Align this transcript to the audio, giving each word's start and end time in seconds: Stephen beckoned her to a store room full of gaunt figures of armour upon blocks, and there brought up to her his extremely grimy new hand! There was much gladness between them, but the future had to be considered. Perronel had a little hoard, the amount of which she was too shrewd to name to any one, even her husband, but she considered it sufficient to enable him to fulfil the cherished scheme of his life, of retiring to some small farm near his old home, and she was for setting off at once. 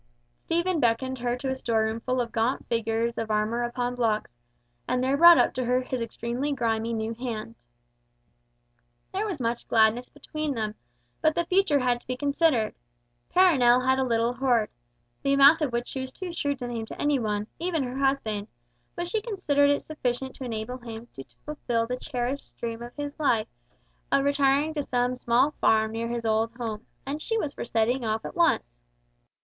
Stephen 0.45 0.79
beckoned 0.79 1.19
her 1.19 1.37
to 1.37 1.51
a 1.51 1.55
store 1.55 1.83
room 1.83 1.99
full 1.99 2.19
of 2.21 2.31
gaunt 2.31 2.65
figures 2.67 3.19
of 3.19 3.29
armour 3.29 3.61
upon 3.61 3.93
blocks, 3.93 4.31
and 4.87 5.03
there 5.03 5.15
brought 5.15 5.37
up 5.37 5.53
to 5.53 5.65
her 5.65 5.81
his 5.83 6.01
extremely 6.01 6.51
grimy 6.51 6.91
new 6.91 7.13
hand! 7.13 7.53
There 9.13 9.27
was 9.27 9.39
much 9.39 9.67
gladness 9.67 10.09
between 10.09 10.55
them, 10.55 10.73
but 11.21 11.35
the 11.35 11.45
future 11.45 11.77
had 11.77 12.01
to 12.01 12.07
be 12.07 12.17
considered. 12.17 12.73
Perronel 13.29 13.81
had 13.85 13.99
a 13.99 14.03
little 14.03 14.33
hoard, 14.33 14.71
the 15.21 15.33
amount 15.33 15.61
of 15.61 15.71
which 15.71 15.89
she 15.89 15.99
was 16.01 16.11
too 16.11 16.33
shrewd 16.33 16.57
to 16.57 16.67
name 16.67 16.87
to 16.87 16.99
any 16.99 17.19
one, 17.19 17.45
even 17.59 17.83
her 17.83 17.99
husband, 17.99 18.47
but 18.95 19.07
she 19.07 19.21
considered 19.21 19.69
it 19.69 19.83
sufficient 19.83 20.33
to 20.33 20.43
enable 20.43 20.79
him 20.79 21.09
to 21.13 21.23
fulfil 21.45 21.85
the 21.85 21.95
cherished 21.97 22.51
scheme 22.57 22.81
of 22.81 22.95
his 22.95 23.19
life, 23.19 23.45
of 24.11 24.25
retiring 24.25 24.73
to 24.73 24.81
some 24.81 25.15
small 25.15 25.51
farm 25.61 25.91
near 25.91 26.07
his 26.07 26.25
old 26.25 26.51
home, 26.55 26.87
and 27.05 27.21
she 27.21 27.37
was 27.37 27.53
for 27.53 27.63
setting 27.65 28.03
off 28.03 28.25
at 28.25 28.35
once. 28.35 28.79